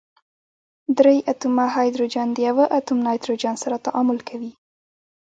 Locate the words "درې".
0.97-1.15